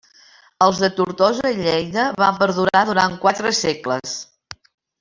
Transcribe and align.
Els 0.67 0.79
de 0.83 0.87
Tortosa 0.99 1.51
i 1.57 1.59
Lleida 1.67 2.05
van 2.23 2.39
perdurar 2.41 2.83
durant 2.89 3.19
quatre 3.27 3.53
segles. 3.61 4.17